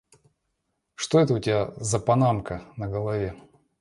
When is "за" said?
1.77-1.99